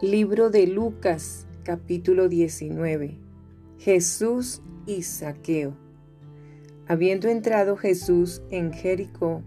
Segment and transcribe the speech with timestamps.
[0.00, 3.18] Libro de Lucas, capítulo 19.
[3.80, 5.76] Jesús y Saqueo.
[6.86, 9.42] Habiendo entrado Jesús en Jericó,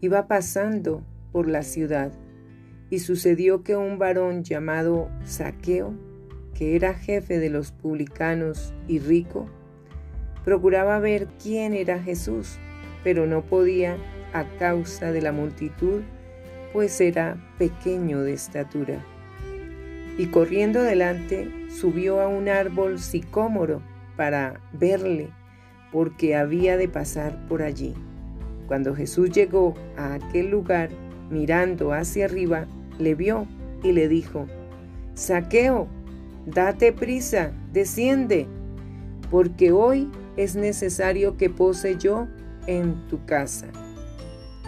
[0.00, 2.10] iba pasando por la ciudad,
[2.90, 5.94] y sucedió que un varón llamado Saqueo,
[6.52, 9.46] que era jefe de los publicanos y rico,
[10.44, 12.58] procuraba ver quién era Jesús,
[13.04, 13.98] pero no podía
[14.32, 16.02] a causa de la multitud,
[16.72, 19.06] pues era pequeño de estatura
[20.20, 23.80] y corriendo delante subió a un árbol sicómoro
[24.18, 25.30] para verle,
[25.90, 27.94] porque había de pasar por allí.
[28.66, 30.90] Cuando Jesús llegó a aquel lugar,
[31.30, 32.66] mirando hacia arriba,
[32.98, 33.46] le vio
[33.82, 34.46] y le dijo,
[35.14, 35.88] Saqueo,
[36.44, 38.46] date prisa, desciende,
[39.30, 42.28] porque hoy es necesario que pose yo
[42.66, 43.68] en tu casa.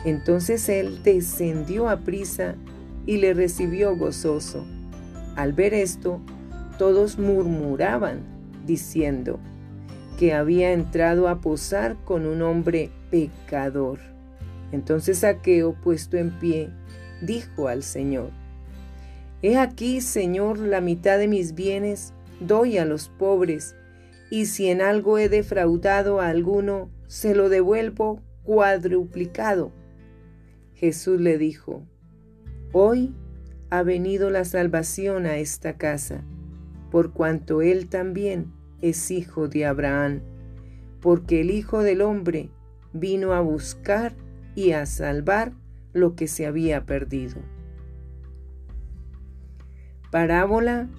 [0.07, 2.55] Entonces él descendió a prisa
[3.05, 4.65] y le recibió gozoso.
[5.37, 6.21] Al ver esto,
[6.79, 8.21] todos murmuraban,
[8.67, 9.39] diciendo
[10.19, 13.99] que había entrado a posar con un hombre pecador.
[14.73, 16.71] Entonces Saqueo, puesto en pie,
[17.21, 18.31] dijo al Señor,
[19.43, 23.75] He aquí, Señor, la mitad de mis bienes doy a los pobres,
[24.31, 29.73] y si en algo he defraudado a alguno, se lo devuelvo cuadruplicado.
[30.75, 31.83] Jesús le dijo,
[32.73, 33.15] Hoy
[33.73, 36.23] ha venido la salvación a esta casa,
[36.91, 40.21] por cuanto él también es hijo de Abraham,
[41.01, 42.51] porque el Hijo del Hombre
[42.93, 44.15] vino a buscar
[44.55, 45.55] y a salvar
[45.95, 47.37] lo que se había perdido.
[50.11, 50.91] Parábola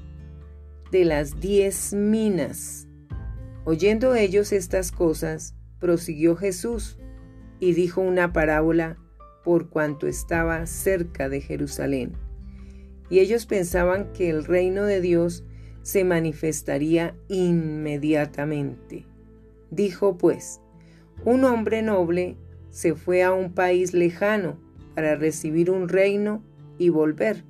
[0.92, 2.88] de las diez minas.
[3.66, 6.98] Oyendo ellos estas cosas, prosiguió Jesús
[7.60, 8.98] y dijo una parábola
[9.44, 12.23] por cuanto estaba cerca de Jerusalén
[13.10, 15.44] y ellos pensaban que el reino de Dios
[15.82, 19.06] se manifestaría inmediatamente.
[19.70, 20.62] Dijo pues,
[21.26, 22.38] un hombre noble
[22.70, 24.58] se fue a un país lejano
[24.96, 26.44] para recibir un reino
[26.78, 27.44] y volver.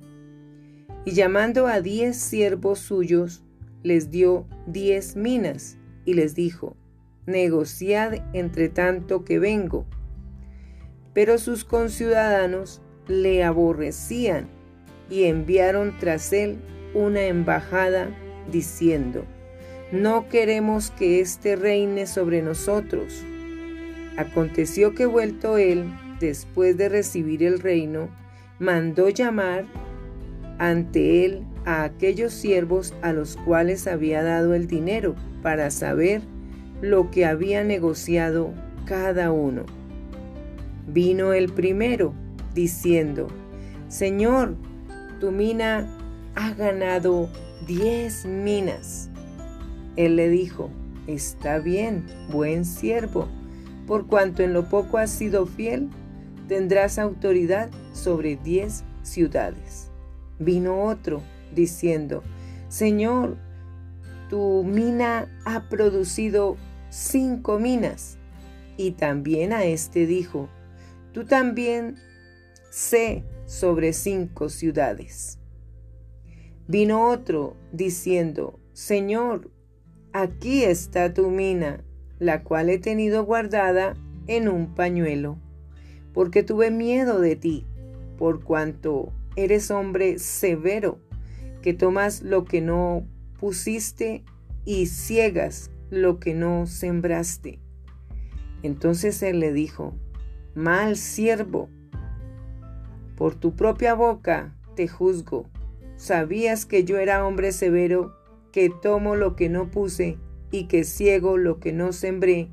[1.04, 3.42] Y llamando a diez siervos suyos,
[3.82, 6.76] les dio diez minas y les dijo,
[7.26, 9.86] negociad entre tanto que vengo.
[11.12, 14.48] Pero sus conciudadanos le aborrecían
[15.10, 16.56] y enviaron tras él
[16.94, 18.08] una embajada
[18.50, 19.24] diciendo,
[19.92, 23.22] no queremos que éste reine sobre nosotros.
[24.16, 25.84] Aconteció que vuelto él,
[26.20, 28.08] después de recibir el reino,
[28.58, 29.64] mandó llamar
[30.58, 36.22] ante él a aquellos siervos a los cuales había dado el dinero para saber
[36.80, 38.52] lo que había negociado
[38.84, 39.64] cada uno.
[40.86, 42.14] Vino el primero,
[42.54, 43.28] diciendo,
[43.88, 44.56] Señor,
[45.24, 45.88] tu mina
[46.34, 47.30] ha ganado
[47.66, 49.08] diez minas.
[49.96, 50.68] Él le dijo,
[51.06, 53.26] está bien, buen siervo,
[53.86, 55.88] por cuanto en lo poco has sido fiel,
[56.46, 59.90] tendrás autoridad sobre diez ciudades.
[60.38, 61.22] Vino otro,
[61.54, 62.22] diciendo,
[62.68, 63.38] Señor,
[64.28, 66.58] tu mina ha producido
[66.90, 68.18] cinco minas.
[68.76, 70.50] Y también a éste dijo,
[71.14, 71.96] tú también
[72.70, 75.38] sé sobre cinco ciudades.
[76.66, 79.50] Vino otro diciendo, Señor,
[80.12, 81.84] aquí está tu mina,
[82.18, 83.94] la cual he tenido guardada
[84.26, 85.38] en un pañuelo,
[86.12, 87.66] porque tuve miedo de ti,
[88.16, 90.98] por cuanto eres hombre severo,
[91.60, 93.06] que tomas lo que no
[93.38, 94.24] pusiste
[94.64, 97.60] y ciegas lo que no sembraste.
[98.62, 99.94] Entonces él le dijo,
[100.54, 101.68] Mal siervo,
[103.16, 105.46] por tu propia boca te juzgo.
[105.96, 108.16] Sabías que yo era hombre severo,
[108.52, 110.18] que tomo lo que no puse
[110.50, 112.48] y que ciego lo que no sembré.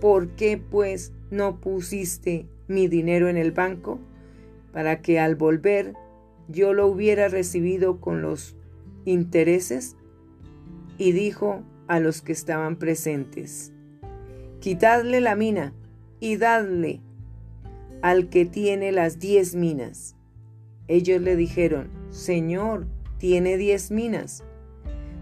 [0.00, 3.98] ¿Por qué pues no pusiste mi dinero en el banco?
[4.72, 5.94] Para que al volver
[6.48, 8.56] yo lo hubiera recibido con los
[9.04, 9.96] intereses.
[10.98, 13.72] Y dijo a los que estaban presentes,
[14.60, 15.74] Quitadle la mina
[16.20, 17.00] y dadle
[18.02, 20.14] al que tiene las diez minas.
[20.88, 22.86] Ellos le dijeron, Señor,
[23.18, 24.44] tiene diez minas.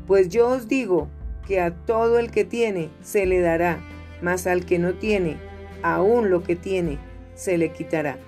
[0.07, 1.09] Pues yo os digo
[1.47, 3.81] que a todo el que tiene se le dará,
[4.23, 5.37] mas al que no tiene,
[5.83, 6.99] aún lo que tiene,
[7.35, 8.19] se le quitará.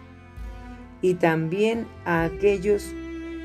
[1.02, 2.92] Y también a aquellos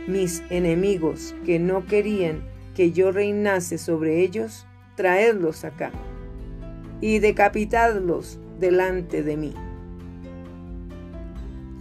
[0.07, 2.43] mis enemigos que no querían
[2.75, 4.65] que yo reinase sobre ellos,
[4.95, 5.91] traedlos acá
[7.01, 9.53] y decapitadlos delante de mí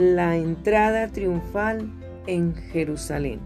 [0.00, 1.92] la entrada triunfal
[2.26, 3.38] en Jerusalén.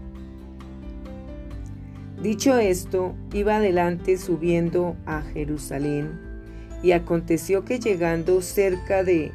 [2.23, 6.17] Dicho esto, iba adelante subiendo a Jerusalén,
[6.81, 9.33] y aconteció que llegando cerca de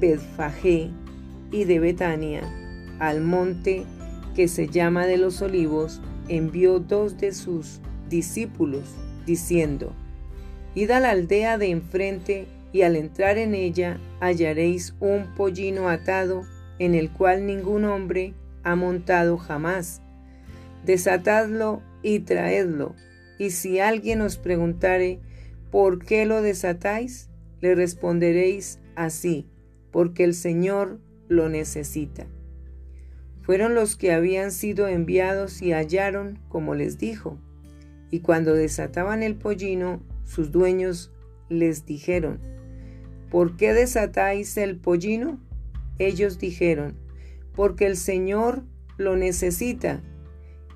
[0.00, 0.90] Betfagé
[1.52, 2.42] y de Betania,
[2.98, 3.84] al monte
[4.34, 8.84] que se llama de los olivos, envió dos de sus discípulos,
[9.26, 9.92] diciendo,
[10.74, 16.42] Id a la aldea de enfrente, y al entrar en ella hallaréis un pollino atado,
[16.78, 20.02] en el cual ningún hombre ha montado jamás.
[20.84, 22.94] Desatadlo y traedlo.
[23.38, 25.20] Y si alguien os preguntare,
[25.70, 27.30] ¿por qué lo desatáis?
[27.60, 29.46] Le responderéis así,
[29.90, 32.26] porque el Señor lo necesita.
[33.42, 37.38] Fueron los que habían sido enviados y hallaron como les dijo.
[38.10, 41.12] Y cuando desataban el pollino, sus dueños
[41.48, 42.40] les dijeron,
[43.30, 45.40] ¿por qué desatáis el pollino?
[45.98, 46.96] Ellos dijeron,
[47.54, 48.64] porque el Señor
[48.96, 50.02] lo necesita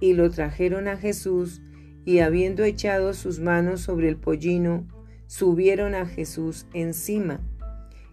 [0.00, 1.60] y lo trajeron a Jesús,
[2.04, 4.86] y habiendo echado sus manos sobre el pollino,
[5.26, 7.40] subieron a Jesús encima,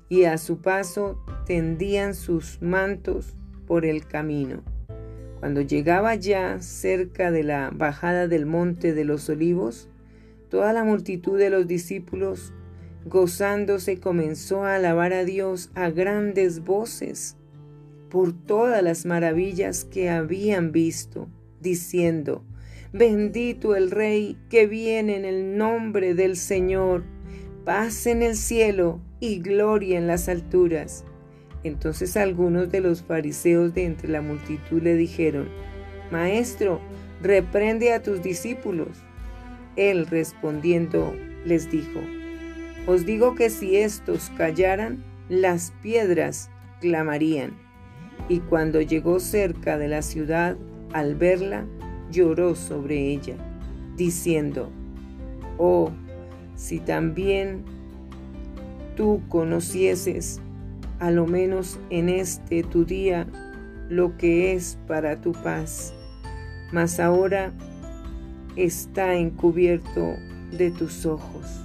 [0.09, 3.37] y a su paso tendían sus mantos
[3.67, 4.63] por el camino.
[5.39, 9.89] Cuando llegaba ya cerca de la bajada del monte de los olivos,
[10.49, 12.53] toda la multitud de los discípulos,
[13.05, 17.37] gozándose, comenzó a alabar a Dios a grandes voces
[18.09, 21.29] por todas las maravillas que habían visto
[21.61, 22.43] diciendo,
[22.93, 27.03] Bendito el Rey que viene en el nombre del Señor,
[27.65, 31.03] paz en el cielo y gloria en las alturas.
[31.63, 35.49] Entonces algunos de los fariseos de entre la multitud le dijeron,
[36.11, 36.79] Maestro,
[37.21, 38.89] reprende a tus discípulos.
[39.75, 41.13] Él respondiendo
[41.43, 41.99] les dijo,
[42.87, 46.51] Os digo que si estos callaran, las piedras
[46.81, 47.53] clamarían.
[48.29, 50.55] Y cuando llegó cerca de la ciudad,
[50.93, 51.65] al verla,
[52.11, 53.35] lloró sobre ella,
[53.97, 54.69] diciendo,
[55.57, 55.91] Oh,
[56.55, 57.63] si también
[58.95, 60.41] tú conocieses,
[60.99, 63.27] a lo menos en este tu día,
[63.89, 65.93] lo que es para tu paz,
[66.71, 67.51] mas ahora
[68.55, 70.15] está encubierto
[70.51, 71.64] de tus ojos.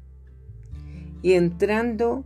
[1.21, 2.25] Y entrando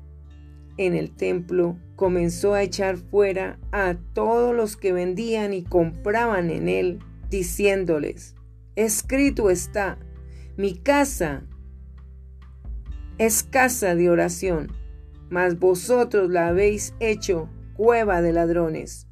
[0.77, 6.67] en el templo, comenzó a echar fuera a todos los que vendían y compraban en
[6.67, 6.99] él,
[7.29, 8.35] diciéndoles,
[8.75, 9.97] escrito está,
[10.57, 11.43] mi casa
[13.17, 14.71] es casa de oración,
[15.29, 19.07] mas vosotros la habéis hecho cueva de ladrones.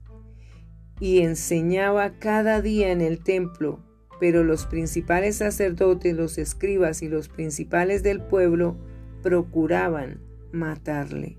[0.99, 3.79] Y enseñaba cada día en el templo,
[4.19, 8.77] pero los principales sacerdotes, los escribas y los principales del pueblo
[9.23, 10.19] procuraban
[10.51, 11.37] matarle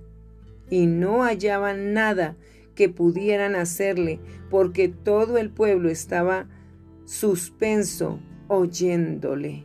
[0.71, 2.37] y no hallaban nada
[2.75, 4.19] que pudieran hacerle,
[4.51, 6.49] porque todo el pueblo estaba
[7.05, 8.19] suspenso
[8.49, 9.65] oyéndole.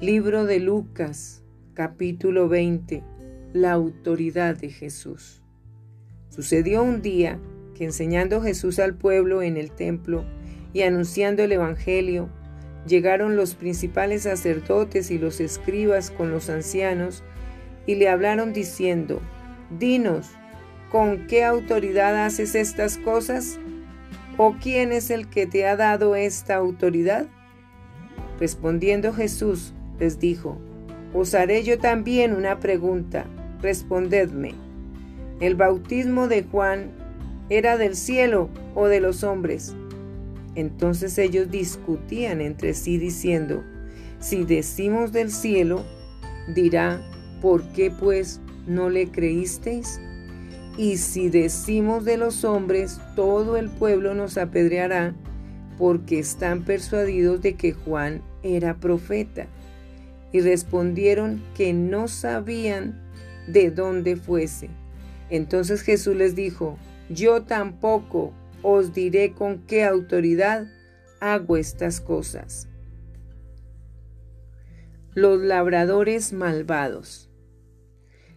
[0.00, 3.04] Libro de Lucas, capítulo 20.
[3.52, 5.42] La autoridad de Jesús.
[6.30, 7.38] Sucedió un día
[7.76, 10.24] que enseñando Jesús al pueblo en el templo
[10.72, 12.30] y anunciando el Evangelio,
[12.86, 17.22] llegaron los principales sacerdotes y los escribas con los ancianos
[17.86, 19.20] y le hablaron diciendo,
[19.78, 20.30] Dinos,
[20.90, 23.58] ¿con qué autoridad haces estas cosas?
[24.36, 27.26] ¿O quién es el que te ha dado esta autoridad?
[28.40, 30.58] Respondiendo Jesús les dijo,
[31.14, 33.26] Os haré yo también una pregunta,
[33.60, 34.54] respondedme.
[35.40, 36.92] ¿El bautismo de Juan
[37.50, 39.74] era del cielo o de los hombres?
[40.54, 43.62] Entonces ellos discutían entre sí diciendo,
[44.18, 45.84] Si decimos del cielo,
[46.54, 47.00] dirá,
[47.40, 50.00] ¿por qué pues no le creísteis?
[50.76, 55.14] Y si decimos de los hombres, todo el pueblo nos apedreará,
[55.78, 59.46] porque están persuadidos de que Juan era profeta.
[60.32, 63.02] Y respondieron que no sabían
[63.46, 64.70] de dónde fuese.
[65.28, 66.78] Entonces Jesús les dijo,
[67.10, 68.32] yo tampoco
[68.62, 70.66] os diré con qué autoridad
[71.20, 72.68] hago estas cosas.
[75.14, 77.30] Los labradores malvados.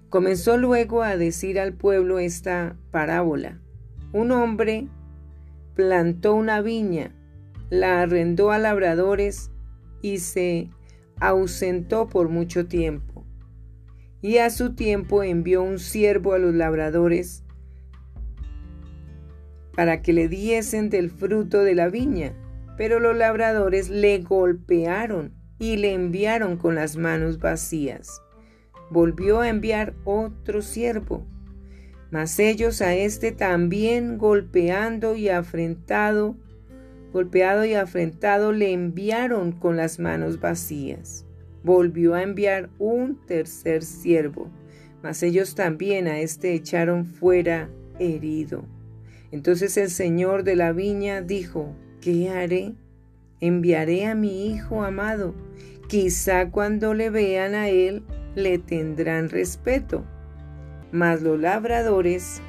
[0.10, 3.62] Comenzó luego a decir al pueblo esta parábola.
[4.14, 4.88] Un hombre
[5.76, 7.16] plantó una viña
[7.70, 9.52] la arrendó a labradores
[10.02, 10.70] y se
[11.20, 13.26] ausentó por mucho tiempo.
[14.22, 17.44] Y a su tiempo envió un siervo a los labradores
[19.76, 22.34] para que le diesen del fruto de la viña.
[22.78, 28.22] Pero los labradores le golpearon y le enviaron con las manos vacías.
[28.90, 31.26] Volvió a enviar otro siervo,
[32.12, 36.36] mas ellos a éste también golpeando y afrentado,
[37.12, 41.26] golpeado y afrentado le enviaron con las manos vacías.
[41.64, 44.52] Volvió a enviar un tercer siervo,
[45.02, 48.66] mas ellos también a éste echaron fuera herido.
[49.36, 52.72] Entonces el señor de la viña dijo, ¿qué haré?
[53.42, 55.36] Enviaré a mi hijo amado.
[55.90, 60.06] Quizá cuando le vean a él le tendrán respeto.
[60.94, 62.42] Mas los labradores,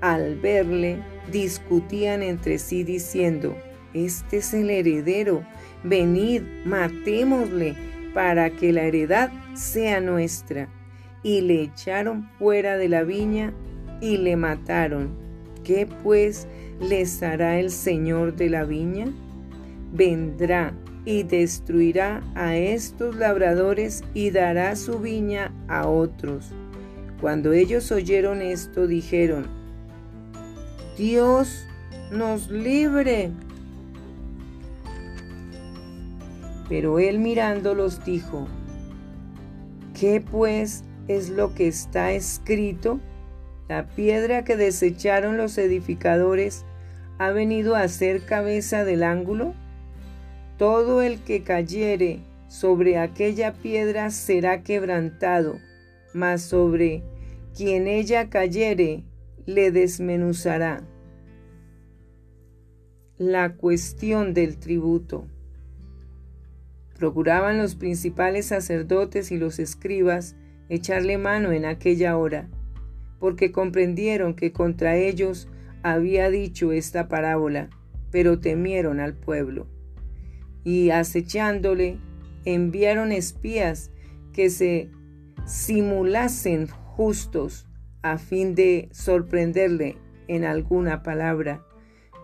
[0.00, 0.98] al verle,
[1.30, 3.56] discutían entre sí diciendo,
[3.94, 5.46] Este es el heredero,
[5.84, 7.76] venid, matémosle,
[8.14, 10.68] para que la heredad sea nuestra.
[11.22, 13.54] Y le echaron fuera de la viña
[14.00, 15.22] y le mataron.
[15.64, 16.48] ¿Qué pues
[16.80, 19.06] les hará el Señor de la viña?
[19.92, 26.50] Vendrá y destruirá a estos labradores y dará su viña a otros.
[27.20, 29.46] Cuando ellos oyeron esto, dijeron,
[30.98, 31.64] Dios
[32.10, 33.30] nos libre.
[36.68, 38.48] Pero él mirándolos dijo,
[39.98, 42.98] ¿qué pues es lo que está escrito?
[43.68, 46.64] La piedra que desecharon los edificadores
[47.18, 49.54] ha venido a ser cabeza del ángulo.
[50.58, 55.58] Todo el que cayere sobre aquella piedra será quebrantado,
[56.12, 57.02] mas sobre
[57.56, 59.04] quien ella cayere
[59.46, 60.82] le desmenuzará.
[63.16, 65.26] La cuestión del tributo.
[66.98, 70.34] Procuraban los principales sacerdotes y los escribas
[70.68, 72.48] echarle mano en aquella hora
[73.22, 75.46] porque comprendieron que contra ellos
[75.84, 77.70] había dicho esta parábola,
[78.10, 79.68] pero temieron al pueblo.
[80.64, 82.00] Y acechándole,
[82.44, 83.92] enviaron espías
[84.32, 84.90] que se
[85.46, 87.68] simulasen justos
[88.02, 91.64] a fin de sorprenderle en alguna palabra,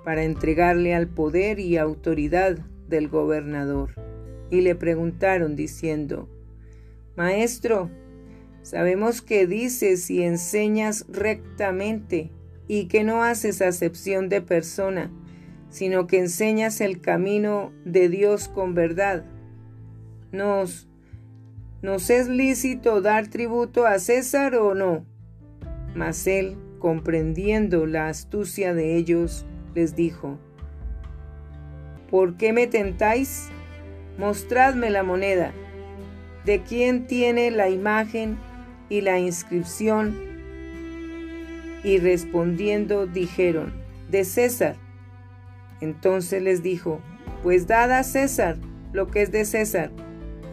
[0.04, 3.94] para entregarle al poder y autoridad del gobernador.
[4.50, 6.28] Y le preguntaron diciendo,
[7.14, 7.88] Maestro,
[8.68, 12.30] Sabemos que dices y enseñas rectamente
[12.66, 15.10] y que no haces acepción de persona,
[15.70, 19.24] sino que enseñas el camino de Dios con verdad.
[20.32, 20.86] Nos,
[21.80, 25.06] ¿Nos es lícito dar tributo a César o no?
[25.94, 30.38] Mas él, comprendiendo la astucia de ellos, les dijo,
[32.10, 33.48] ¿Por qué me tentáis?
[34.18, 35.54] Mostradme la moneda.
[36.44, 38.36] ¿De quién tiene la imagen
[38.88, 40.16] y la inscripción,
[41.84, 43.72] y respondiendo dijeron,
[44.10, 44.76] de César.
[45.80, 47.00] Entonces les dijo,
[47.42, 48.56] pues dad a César
[48.92, 49.90] lo que es de César,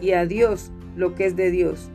[0.00, 1.90] y a Dios lo que es de Dios.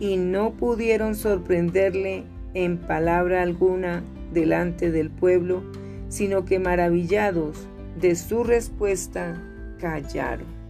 [0.00, 4.02] Y no pudieron sorprenderle en palabra alguna
[4.32, 5.62] delante del pueblo,
[6.08, 7.68] sino que maravillados
[8.00, 9.40] de su respuesta,
[9.78, 10.61] callaron.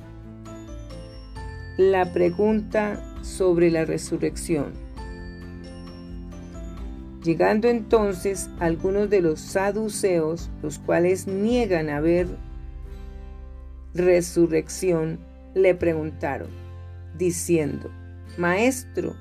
[1.79, 4.75] La pregunta sobre la resurrección.
[7.25, 12.27] Llegando entonces algunos de los saduceos, los cuales niegan haber
[13.95, 15.19] resurrección,
[15.55, 16.51] le preguntaron,
[17.17, 17.91] diciendo,
[18.37, 19.17] Maestro,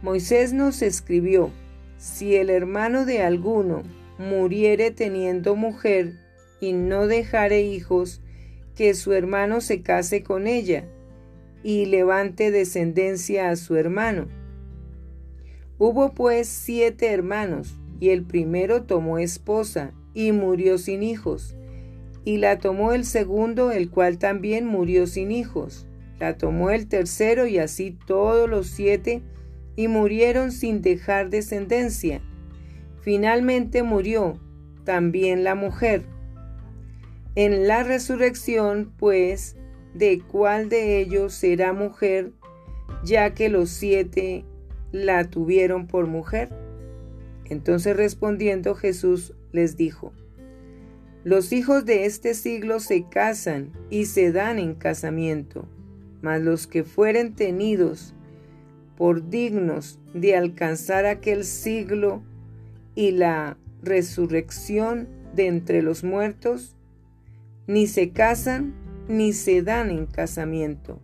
[0.00, 1.50] Moisés nos escribió,
[1.98, 3.82] si el hermano de alguno
[4.16, 6.12] muriere teniendo mujer
[6.60, 8.20] y no dejare hijos,
[8.76, 10.84] que su hermano se case con ella
[11.62, 14.28] y levante descendencia a su hermano
[15.82, 21.56] Hubo pues siete hermanos, y el primero tomó esposa, y murió sin hijos.
[22.22, 25.86] Y la tomó el segundo, el cual también murió sin hijos.
[26.18, 29.22] La tomó el tercero, y así todos los siete,
[29.74, 32.20] y murieron sin dejar descendencia.
[33.00, 34.38] Finalmente murió
[34.84, 36.02] también la mujer.
[37.36, 39.56] En la resurrección, pues,
[39.94, 42.32] ¿de cuál de ellos será mujer,
[43.04, 44.44] ya que los siete
[44.92, 46.48] la tuvieron por mujer?
[47.46, 50.12] Entonces respondiendo Jesús les dijo,
[51.24, 55.68] Los hijos de este siglo se casan y se dan en casamiento,
[56.22, 58.14] mas los que fueren tenidos
[58.96, 62.22] por dignos de alcanzar aquel siglo
[62.94, 66.76] y la resurrección de entre los muertos,
[67.66, 68.74] ni se casan,
[69.10, 71.00] ni se dan en casamiento,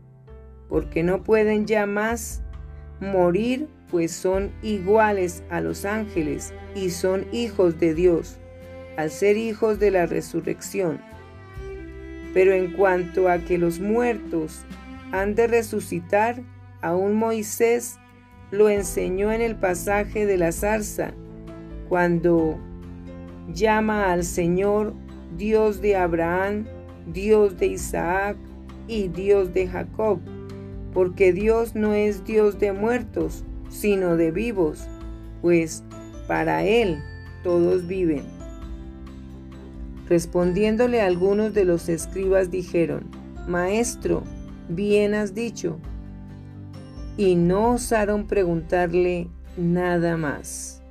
[0.69, 2.43] porque no pueden ya más
[3.01, 8.39] morir, pues son iguales a los ángeles y son hijos de Dios,
[8.97, 11.01] al ser hijos de la resurrección.
[12.33, 14.65] Pero en cuanto a que los muertos
[15.11, 16.43] han de resucitar,
[16.83, 17.99] aún Moisés
[18.53, 21.13] lo enseñó en el pasaje de la zarza,
[21.89, 22.59] cuando
[23.53, 24.95] llama al Señor
[25.37, 26.67] Dios de Abraham,
[27.13, 28.37] Dios de Isaac
[28.89, 30.19] y Dios de Jacob,
[30.93, 34.87] porque Dios no es Dios de muertos, sino de vivos,
[35.43, 35.85] pues
[36.27, 36.99] para Él
[37.43, 38.25] todos viven.
[40.09, 43.11] Respondiéndole algunos de los escribas dijeron,
[43.49, 44.23] Maestro,
[44.69, 45.79] bien has dicho.
[47.17, 50.83] Y no osaron preguntarle nada más.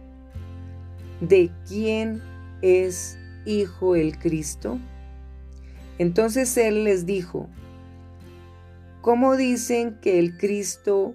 [1.22, 2.22] ¿De quién
[2.62, 4.80] es hijo el Cristo?
[5.98, 7.50] Entonces él les dijo,
[9.02, 11.14] ¿cómo dicen que el Cristo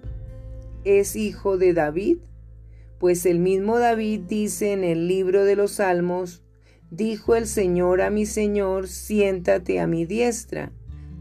[0.83, 2.17] es hijo de David?
[2.99, 6.43] Pues el mismo David dice en el libro de los Salmos,
[6.89, 10.71] dijo el Señor a mi Señor, siéntate a mi diestra,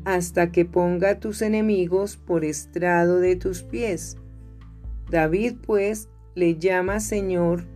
[0.04, 4.16] hasta que ponga tus enemigos por estrado de tus pies.
[5.10, 7.66] David pues le llama Señor,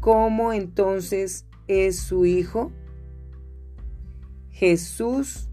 [0.00, 2.72] ¿cómo entonces es su hijo?
[4.50, 5.48] Jesús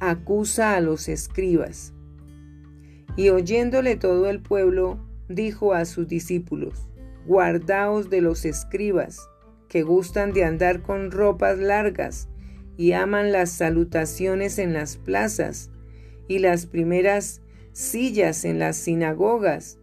[0.00, 1.92] acusa a los escribas.
[3.16, 6.88] Y oyéndole todo el pueblo, dijo a sus discípulos,
[7.26, 9.28] Guardaos de los escribas,
[9.68, 12.28] que gustan de andar con ropas largas
[12.76, 15.70] y aman las salutaciones en las plazas
[16.28, 17.42] y las primeras
[17.72, 19.78] sillas en las sinagogas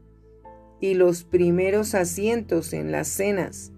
[0.82, 3.72] y los primeros asientos en las cenas,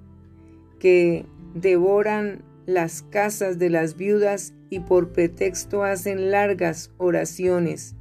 [0.79, 7.96] que devoran las casas de las viudas y por pretexto hacen largas oraciones.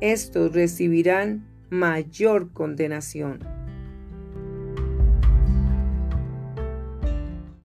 [0.00, 3.53] Estos recibirán mayor condenación.